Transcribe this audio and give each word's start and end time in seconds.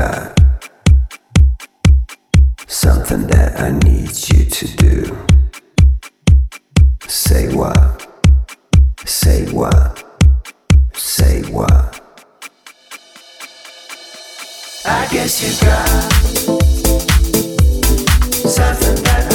got 0.00 0.40
something 2.66 3.26
that 3.26 3.60
I 3.60 3.70
need 3.88 4.12
you 4.30 4.44
to 4.58 4.66
do. 4.86 4.94
Say 7.06 7.54
what? 7.54 8.06
Say 9.04 9.40
what? 9.52 10.04
Say 10.94 11.42
what? 11.56 12.00
I 14.86 15.06
guess 15.12 15.32
you 15.42 15.50
got 15.66 15.88
something 18.56 19.02
that 19.04 19.29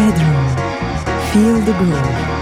bedroom. 0.00 0.48
Feel 1.30 1.60
the 1.60 1.72
groove. 1.72 2.39